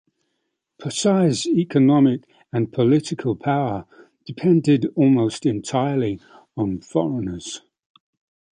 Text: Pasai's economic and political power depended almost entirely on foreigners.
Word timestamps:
Pasai's 0.81 1.45
economic 1.45 2.27
and 2.51 2.73
political 2.73 3.35
power 3.35 3.85
depended 4.25 4.87
almost 4.95 5.45
entirely 5.45 6.19
on 6.57 6.79
foreigners. 6.79 7.61